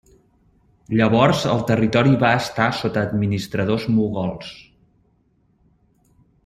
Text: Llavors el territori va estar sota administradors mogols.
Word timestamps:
Llavors 0.99 1.43
el 1.55 1.61
territori 1.67 2.15
va 2.25 2.31
estar 2.39 2.71
sota 2.79 3.05
administradors 3.11 3.87
mogols. 3.99 4.51